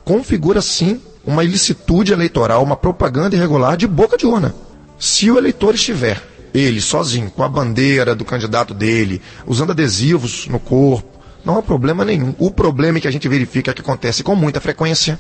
configura 0.06 0.62
sim 0.62 1.02
uma 1.26 1.44
ilicitude 1.44 2.14
eleitoral, 2.14 2.64
uma 2.64 2.76
propaganda 2.76 3.36
irregular 3.36 3.76
de 3.76 3.88
boca 3.88 4.18
de 4.18 4.26
urna. 4.26 4.54
Se 4.98 5.30
o 5.30 5.38
eleitor 5.38 5.76
estiver, 5.76 6.22
ele 6.54 6.82
sozinho, 6.82 7.30
com 7.30 7.44
a 7.44 7.50
bandeira 7.50 8.16
do 8.16 8.26
candidato 8.26 8.74
dele, 8.74 9.22
usando 9.46 9.72
adesivos 9.72 10.48
no 10.48 10.60
corpo, 10.60 11.20
não 11.44 11.58
há 11.58 11.62
problema 11.62 12.04
nenhum. 12.04 12.36
O 12.38 12.52
problema 12.52 12.98
é 12.98 13.02
que 13.02 13.08
a 13.08 13.12
gente 13.12 13.28
verifica 13.28 13.74
que 13.74 13.82
acontece 13.82 14.24
com 14.24 14.36
muita 14.36 14.60
frequência, 14.60 15.20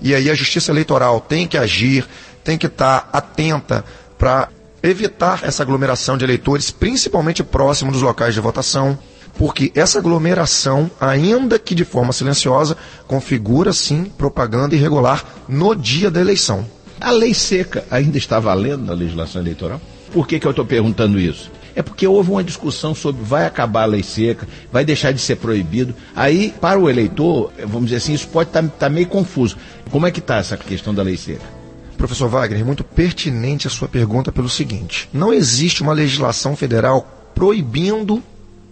e 0.00 0.14
aí 0.14 0.30
a 0.30 0.34
justiça 0.34 0.70
eleitoral 0.70 1.20
tem 1.20 1.46
que 1.46 1.56
agir, 1.56 2.06
tem 2.44 2.56
que 2.56 2.66
estar 2.66 3.08
atenta 3.12 3.84
para 4.16 4.48
evitar 4.82 5.40
essa 5.42 5.62
aglomeração 5.62 6.16
de 6.16 6.24
eleitores, 6.24 6.70
principalmente 6.70 7.42
próximo 7.42 7.92
dos 7.92 8.02
locais 8.02 8.34
de 8.34 8.40
votação, 8.40 8.98
porque 9.36 9.70
essa 9.74 9.98
aglomeração, 9.98 10.90
ainda 11.00 11.58
que 11.58 11.74
de 11.74 11.84
forma 11.84 12.12
silenciosa, 12.12 12.76
configura 13.06 13.72
sim 13.72 14.04
propaganda 14.04 14.74
irregular 14.74 15.24
no 15.48 15.74
dia 15.74 16.10
da 16.10 16.20
eleição. 16.20 16.66
A 17.00 17.10
lei 17.10 17.32
seca 17.32 17.84
ainda 17.90 18.18
está 18.18 18.40
valendo 18.40 18.84
na 18.84 18.92
legislação 18.92 19.40
eleitoral? 19.40 19.80
Por 20.12 20.26
que, 20.26 20.40
que 20.40 20.46
eu 20.46 20.50
estou 20.50 20.64
perguntando 20.64 21.20
isso? 21.20 21.50
É 21.76 21.82
porque 21.82 22.06
houve 22.06 22.32
uma 22.32 22.42
discussão 22.42 22.92
sobre 22.92 23.22
vai 23.22 23.46
acabar 23.46 23.82
a 23.82 23.86
lei 23.86 24.02
seca, 24.02 24.48
vai 24.72 24.84
deixar 24.84 25.12
de 25.12 25.20
ser 25.20 25.36
proibido. 25.36 25.94
Aí, 26.16 26.52
para 26.60 26.80
o 26.80 26.90
eleitor, 26.90 27.52
vamos 27.60 27.84
dizer 27.84 27.98
assim, 27.98 28.14
isso 28.14 28.26
pode 28.26 28.50
estar 28.50 28.62
tá, 28.62 28.68
tá 28.68 28.88
meio 28.88 29.06
confuso. 29.06 29.56
Como 29.88 30.04
é 30.04 30.10
que 30.10 30.18
está 30.18 30.38
essa 30.38 30.56
questão 30.56 30.92
da 30.92 31.04
lei 31.04 31.16
seca? 31.16 31.57
Professor 31.98 32.28
Wagner, 32.28 32.64
muito 32.64 32.84
pertinente 32.84 33.66
a 33.66 33.70
sua 33.70 33.88
pergunta 33.88 34.30
pelo 34.30 34.48
seguinte: 34.48 35.10
não 35.12 35.34
existe 35.34 35.82
uma 35.82 35.92
legislação 35.92 36.56
federal 36.56 37.30
proibindo 37.34 38.22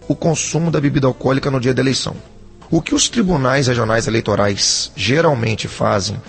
o 0.07 0.15
consumo 0.15 0.71
da 0.71 0.79
bebida 0.79 1.05
alcoólica 1.07 1.51
no 1.51 1.59
dia 1.59 1.73
da 1.73 1.81
eleição. 1.81 2.15
O 2.71 2.81
que 2.81 2.95
os 2.95 3.09
tribunais 3.09 3.67
regionais 3.67 4.07
eleitorais 4.07 4.91
geralmente 4.95 5.67
fazem 5.67 6.19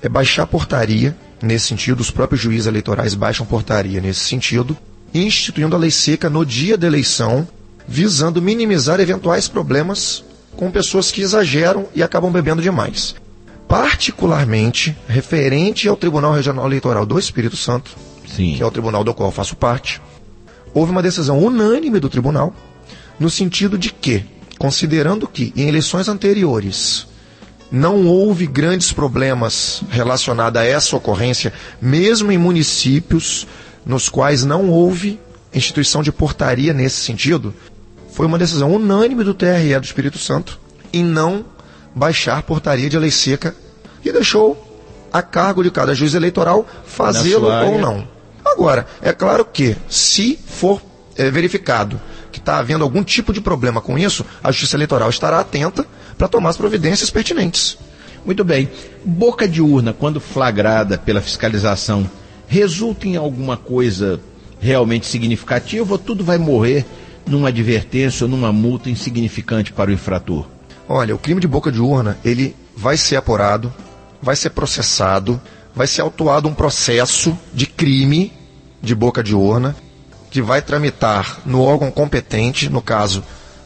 é 0.00 0.08
baixar 0.08 0.46
portaria, 0.46 1.16
nesse 1.42 1.66
sentido, 1.66 2.00
os 2.00 2.10
próprios 2.10 2.40
juízes 2.40 2.66
eleitorais 2.66 3.14
baixam 3.14 3.44
portaria 3.44 4.00
nesse 4.00 4.20
sentido, 4.20 4.76
instituindo 5.12 5.74
a 5.74 5.78
lei 5.78 5.90
seca 5.90 6.30
no 6.30 6.46
dia 6.46 6.78
da 6.78 6.86
eleição, 6.86 7.46
visando 7.86 8.40
minimizar 8.40 9.00
eventuais 9.00 9.48
problemas 9.48 10.24
com 10.56 10.70
pessoas 10.70 11.10
que 11.10 11.20
exageram 11.20 11.86
e 11.94 12.02
acabam 12.02 12.30
bebendo 12.30 12.62
demais. 12.62 13.14
Particularmente, 13.68 14.96
referente 15.08 15.88
ao 15.88 15.96
Tribunal 15.96 16.32
Regional 16.32 16.66
Eleitoral 16.66 17.06
do 17.06 17.18
Espírito 17.18 17.56
Santo, 17.56 17.96
Sim. 18.26 18.54
que 18.56 18.62
é 18.62 18.66
o 18.66 18.70
tribunal 18.70 19.02
do 19.02 19.14
qual 19.14 19.30
faço 19.30 19.56
parte, 19.56 20.00
houve 20.72 20.92
uma 20.92 21.02
decisão 21.02 21.38
unânime 21.38 22.00
do 22.00 22.08
tribunal, 22.08 22.54
no 23.18 23.30
sentido 23.30 23.78
de 23.78 23.92
que 23.92 24.24
considerando 24.58 25.26
que 25.26 25.52
em 25.56 25.68
eleições 25.68 26.08
anteriores 26.08 27.06
não 27.70 28.06
houve 28.06 28.46
grandes 28.46 28.92
problemas 28.92 29.82
relacionados 29.90 30.60
a 30.60 30.64
essa 30.64 30.96
ocorrência, 30.96 31.52
mesmo 31.80 32.30
em 32.30 32.38
municípios 32.38 33.46
nos 33.84 34.08
quais 34.08 34.44
não 34.44 34.70
houve 34.70 35.18
instituição 35.52 36.02
de 36.02 36.12
portaria 36.12 36.72
nesse 36.72 37.00
sentido, 37.00 37.54
foi 38.12 38.26
uma 38.26 38.38
decisão 38.38 38.72
unânime 38.72 39.24
do 39.24 39.34
TRE 39.34 39.78
do 39.78 39.84
Espírito 39.84 40.18
Santo 40.18 40.60
em 40.92 41.04
não 41.04 41.44
baixar 41.94 42.42
portaria 42.42 42.90
de 42.90 42.98
lei 42.98 43.10
seca 43.10 43.54
e 44.04 44.12
deixou 44.12 44.60
a 45.12 45.22
cargo 45.22 45.62
de 45.62 45.70
cada 45.70 45.94
juiz 45.94 46.14
eleitoral 46.14 46.66
fazê-lo 46.84 47.46
ou 47.46 47.78
não. 47.78 48.08
Agora, 48.44 48.86
é 49.00 49.12
claro 49.12 49.44
que, 49.44 49.76
se 49.88 50.38
for 50.44 50.82
é, 51.16 51.30
verificado 51.30 52.00
que 52.30 52.38
está 52.38 52.58
havendo 52.58 52.82
algum 52.82 53.02
tipo 53.02 53.32
de 53.32 53.40
problema 53.40 53.80
com 53.80 53.96
isso, 53.96 54.24
a 54.42 54.50
Justiça 54.50 54.76
Eleitoral 54.76 55.08
estará 55.08 55.38
atenta 55.38 55.86
para 56.18 56.28
tomar 56.28 56.50
as 56.50 56.56
providências 56.56 57.08
pertinentes. 57.10 57.78
Muito 58.26 58.42
bem. 58.42 58.68
Boca 59.04 59.46
de 59.46 59.62
urna, 59.62 59.92
quando 59.92 60.20
flagrada 60.20 60.98
pela 60.98 61.20
fiscalização, 61.20 62.10
resulta 62.48 63.06
em 63.06 63.16
alguma 63.16 63.56
coisa 63.56 64.20
realmente 64.60 65.06
significativa 65.06 65.92
ou 65.92 65.98
tudo 65.98 66.24
vai 66.24 66.38
morrer 66.38 66.84
numa 67.26 67.48
advertência 67.48 68.24
ou 68.24 68.30
numa 68.30 68.52
multa 68.52 68.90
insignificante 68.90 69.72
para 69.72 69.90
o 69.90 69.92
infrator? 69.92 70.46
Olha, 70.88 71.14
o 71.14 71.18
crime 71.18 71.40
de 71.40 71.48
boca 71.48 71.72
de 71.72 71.80
urna, 71.80 72.18
ele 72.24 72.54
vai 72.76 72.96
ser 72.96 73.16
apurado, 73.16 73.72
vai 74.20 74.36
ser 74.36 74.50
processado, 74.50 75.40
vai 75.74 75.86
ser 75.86 76.02
autuado 76.02 76.48
um 76.48 76.54
processo 76.54 77.36
de 77.52 77.66
crime 77.66 78.32
de 78.82 78.94
boca 78.94 79.22
de 79.22 79.34
urna 79.34 79.74
que 80.30 80.42
vai 80.42 80.60
tramitar 80.60 81.38
no 81.46 81.62
órgão 81.62 81.90
competente, 81.90 82.68
no 82.68 82.82
caso, 82.82 83.22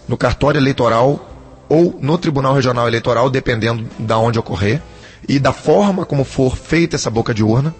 no 0.06 0.16
cartório 0.16 0.58
eleitoral 0.58 1.28
ou 1.68 1.98
no 2.00 2.16
Tribunal 2.18 2.54
Regional 2.54 2.86
Eleitoral, 2.86 3.28
dependendo 3.28 3.88
da 3.98 4.18
onde 4.18 4.38
ocorrer, 4.38 4.82
e 5.26 5.38
da 5.38 5.52
forma 5.52 6.04
como 6.04 6.24
for 6.24 6.56
feita 6.56 6.96
essa 6.96 7.10
boca 7.10 7.34
de 7.34 7.42
urna. 7.42 7.74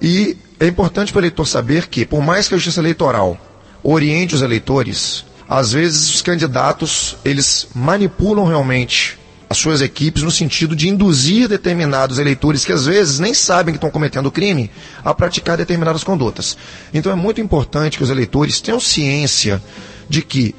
E 0.00 0.36
é 0.60 0.66
importante 0.66 1.12
para 1.12 1.18
o 1.18 1.22
eleitor 1.22 1.46
saber 1.46 1.86
que, 1.86 2.04
por 2.04 2.20
mais 2.20 2.48
que 2.48 2.54
a 2.54 2.58
Justiça 2.58 2.80
Eleitoral 2.80 3.38
oriente 3.82 4.34
os 4.34 4.42
eleitores, 4.42 5.24
às 5.48 5.72
vezes 5.72 6.14
os 6.14 6.22
candidatos 6.22 7.16
eles 7.24 7.68
manipulam 7.74 8.44
realmente 8.44 9.18
as 9.50 9.56
suas 9.56 9.80
equipes 9.80 10.22
no 10.22 10.30
sentido 10.30 10.76
de 10.76 10.88
induzir 10.88 11.48
determinados 11.48 12.18
eleitores 12.18 12.64
que 12.64 12.72
às 12.72 12.84
vezes 12.84 13.18
nem 13.18 13.32
sabem 13.32 13.72
que 13.72 13.78
estão 13.78 13.90
cometendo 13.90 14.30
crime 14.30 14.70
a 15.02 15.14
praticar 15.14 15.56
determinadas 15.56 16.04
condutas. 16.04 16.56
Então 16.92 17.10
é 17.10 17.14
muito 17.14 17.40
importante 17.40 17.96
que 17.96 18.04
os 18.04 18.10
eleitores 18.10 18.60
tenham 18.60 18.78
ciência 18.78 19.62
de 20.06 20.20
que 20.20 20.54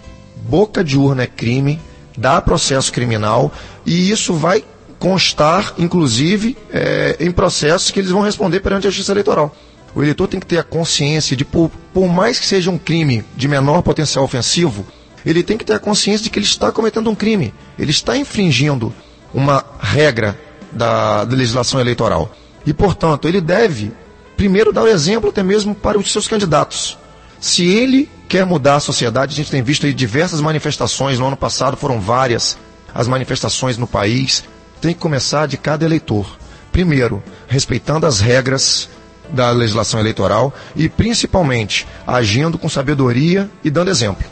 boca 0.48 0.84
de 0.84 0.98
urna 0.98 1.24
é 1.24 1.27
crime, 1.27 1.79
dá 2.17 2.41
processo 2.41 2.91
criminal 2.91 3.53
e 3.86 4.10
isso 4.10 4.34
vai 4.34 4.63
constar, 4.98 5.74
inclusive, 5.77 6.57
é, 6.72 7.16
em 7.20 7.31
processos 7.31 7.92
que 7.92 8.00
eles 8.00 8.11
vão 8.11 8.22
responder 8.22 8.59
perante 8.59 8.87
a 8.87 8.90
Justiça 8.90 9.13
Eleitoral. 9.13 9.55
O 9.95 10.01
eleitor 10.01 10.27
tem 10.27 10.39
que 10.39 10.45
ter 10.45 10.57
a 10.57 10.63
consciência 10.63 11.35
de, 11.35 11.43
por, 11.43 11.71
por 11.93 12.07
mais 12.07 12.39
que 12.39 12.45
seja 12.45 12.69
um 12.69 12.77
crime 12.77 13.23
de 13.35 13.47
menor 13.47 13.81
potencial 13.81 14.23
ofensivo, 14.23 14.85
ele 15.25 15.43
tem 15.43 15.57
que 15.57 15.65
ter 15.65 15.73
a 15.73 15.79
consciência 15.79 16.23
de 16.23 16.29
que 16.29 16.39
ele 16.39 16.45
está 16.45 16.71
cometendo 16.71 17.09
um 17.09 17.15
crime. 17.15 17.53
Ele 17.77 17.91
está 17.91 18.15
infringindo 18.17 18.93
uma 19.33 19.63
regra 19.79 20.39
da, 20.71 21.25
da 21.25 21.35
legislação 21.35 21.79
eleitoral. 21.79 22.31
E, 22.65 22.73
portanto, 22.73 23.27
ele 23.27 23.41
deve, 23.41 23.91
primeiro, 24.37 24.71
dar 24.71 24.83
o 24.83 24.87
exemplo 24.87 25.29
até 25.29 25.43
mesmo 25.43 25.73
para 25.73 25.97
os 25.97 26.11
seus 26.11 26.27
candidatos. 26.27 26.97
Se 27.39 27.65
ele 27.65 28.09
quer 28.27 28.45
mudar 28.45 28.75
a 28.75 28.79
sociedade, 28.79 29.33
a 29.33 29.35
gente 29.35 29.51
tem 29.51 29.63
visto 29.63 29.85
aí 29.85 29.93
diversas 29.93 30.41
manifestações, 30.41 31.17
no 31.17 31.25
ano 31.25 31.37
passado 31.37 31.77
foram 31.77 31.99
várias 31.99 32.57
as 32.93 33.07
manifestações 33.07 33.77
no 33.77 33.87
país, 33.87 34.43
tem 34.81 34.93
que 34.93 34.99
começar 34.99 35.47
de 35.47 35.57
cada 35.57 35.85
eleitor. 35.85 36.37
Primeiro, 36.71 37.21
respeitando 37.47 38.05
as 38.05 38.19
regras 38.19 38.89
da 39.31 39.51
legislação 39.51 40.00
eleitoral 40.00 40.53
e, 40.75 40.89
principalmente, 40.89 41.87
agindo 42.05 42.57
com 42.57 42.70
sabedoria 42.70 43.50
e 43.63 43.70
dando 43.70 43.92
exemplo. 43.92 44.25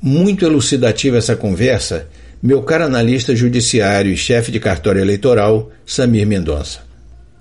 Muito 0.00 0.44
elucidativa 0.44 1.16
essa 1.16 1.36
conversa, 1.36 2.08
meu 2.42 2.62
caro 2.62 2.84
analista 2.84 3.34
judiciário 3.36 4.12
e 4.12 4.16
chefe 4.16 4.50
de 4.50 4.58
cartório 4.58 5.00
eleitoral, 5.00 5.70
Samir 5.86 6.26
Mendonça. 6.26 6.80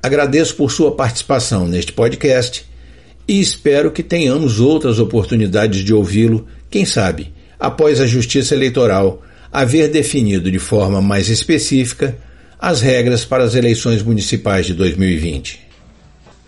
Agradeço 0.03 0.55
por 0.55 0.71
sua 0.71 0.95
participação 0.95 1.67
neste 1.67 1.91
podcast 1.91 2.65
e 3.27 3.39
espero 3.39 3.91
que 3.91 4.03
tenhamos 4.03 4.59
outras 4.59 4.99
oportunidades 4.99 5.83
de 5.83 5.93
ouvi-lo, 5.93 6.47
quem 6.69 6.85
sabe, 6.85 7.33
após 7.59 8.01
a 8.01 8.07
Justiça 8.07 8.55
Eleitoral 8.55 9.21
haver 9.51 9.89
definido 9.89 10.51
de 10.51 10.59
forma 10.59 11.01
mais 11.01 11.29
específica 11.29 12.17
as 12.59 12.79
regras 12.79 13.25
para 13.25 13.43
as 13.43 13.55
eleições 13.55 14.03
municipais 14.03 14.65
de 14.65 14.73
2020. 14.73 15.70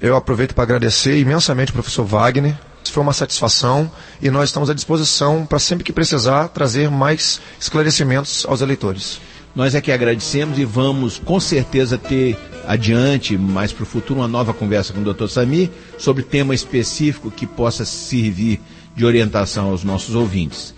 Eu 0.04 0.16
aproveito 0.16 0.54
para 0.54 0.66
agradecer 0.66 1.18
imensamente 1.18 1.72
ao 1.72 1.74
professor 1.74 2.06
Wagner 2.06 2.56
foi 2.94 3.02
uma 3.02 3.12
satisfação 3.12 3.92
e 4.22 4.30
nós 4.30 4.50
estamos 4.50 4.70
à 4.70 4.74
disposição 4.74 5.46
para 5.48 5.58
sempre 5.58 5.84
que 5.84 5.92
precisar 5.92 6.48
trazer 6.50 6.90
mais 6.92 7.42
esclarecimentos 7.60 8.46
aos 8.48 8.62
eleitores. 8.62 9.20
Nós 9.56 9.74
é 9.74 9.82
que 9.82 9.92
agradecemos 9.92 10.60
e 10.60 10.66
vamos 10.66 11.18
com 11.18 11.40
certeza 11.40 11.98
ter 11.98 12.38
adiante, 12.68 13.36
mais 13.38 13.74
para 13.74 13.84
o 13.84 13.86
futuro, 13.86 14.20
uma 14.20 14.28
nova 14.28 14.54
conversa 14.54 14.94
com 14.94 15.02
o 15.02 15.14
Dr. 15.14 15.28
Sami 15.28 15.72
sobre 15.98 16.24
tema 16.24 16.54
específico 16.54 17.32
que 17.32 17.48
possa 17.48 17.84
servir 17.84 18.62
de 18.96 19.06
orientação 19.06 19.70
aos 19.70 19.84
nossos 19.84 20.14
ouvintes. 20.14 20.74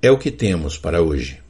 É 0.00 0.10
o 0.10 0.18
que 0.18 0.30
temos 0.30 0.78
para 0.78 1.02
hoje. 1.02 1.47